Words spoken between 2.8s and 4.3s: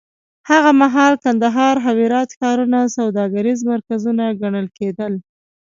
سوداګریز مرکزونه